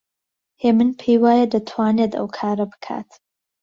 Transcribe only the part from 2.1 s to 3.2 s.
ئەو کارە بکات.